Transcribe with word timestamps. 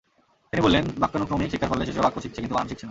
তিনি 0.49 0.61
বললেন, 0.65 0.85
বাক্যানুক্রমিক 1.01 1.49
শিক্ষার 1.51 1.71
ফলে 1.71 1.87
শিশুরা 1.87 2.05
বাক্য 2.05 2.17
শিখছে, 2.23 2.39
কিন্তু 2.43 2.55
বানান 2.55 2.67
শিখছে 2.69 2.77
না। 2.77 2.79